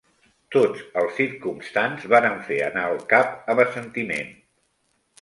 Tots 0.53 0.79
els 1.01 1.13
circumstants 1.17 2.09
varen 2.15 2.41
fer 2.49 2.59
anar 2.71 2.89
el 2.97 3.01
cap 3.15 3.39
amb 3.55 3.67
assentiment 3.69 4.39